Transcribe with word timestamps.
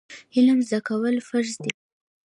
علم 0.35 0.59
زده 0.67 0.79
کول 0.87 1.15
فرض 1.29 1.53
دي 1.63 1.71